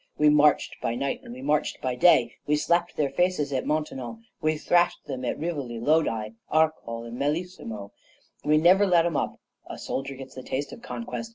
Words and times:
We 0.17 0.29
marched 0.29 0.77
by 0.81 0.95
night, 0.95 1.19
and 1.21 1.31
we 1.31 1.43
marched 1.43 1.79
by 1.79 1.93
day; 1.93 2.33
we 2.47 2.55
slapped 2.55 2.97
their 2.97 3.11
faces 3.11 3.53
at 3.53 3.67
Montenotte, 3.67 4.21
we 4.41 4.57
thrashed 4.57 5.05
them 5.05 5.23
at 5.23 5.37
Rivoli, 5.37 5.79
Lodi, 5.79 6.29
Arcole, 6.51 7.11
Millesimo, 7.11 7.91
and 8.41 8.51
we 8.51 8.57
never 8.57 8.87
let 8.87 9.05
'em 9.05 9.15
up. 9.15 9.39
A 9.69 9.77
soldier 9.77 10.15
gets 10.15 10.33
the 10.33 10.41
taste 10.41 10.73
of 10.73 10.81
conquest. 10.81 11.29